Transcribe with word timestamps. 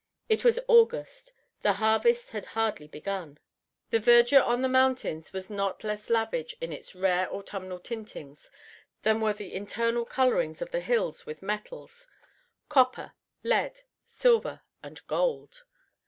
It 0.29 0.43
was 0.43 0.57
August; 0.67 1.31
the 1.61 1.73
harvest 1.73 2.31
had 2.31 2.43
hardly 2.57 2.87
begun. 2.87 3.37
The 3.91 3.99
vendure 3.99 4.41
on 4.41 4.63
the 4.63 4.67
mountains 4.67 5.31
was 5.31 5.51
not 5.51 5.83
less 5.83 6.09
lavish 6.09 6.55
in 6.59 6.73
its 6.73 6.95
rare 6.95 7.31
autumnal 7.31 7.79
tintings 7.79 8.49
than 9.03 9.21
were 9.21 9.33
the 9.33 9.53
internal 9.53 10.05
colorings 10.05 10.59
of 10.59 10.71
the 10.71 10.81
hills 10.81 11.27
with 11.27 11.43
metals 11.43 12.07
copper, 12.67 13.13
lead, 13.43 13.81
silver 14.07 14.61
and 14.81 15.05
gold. 15.05 15.65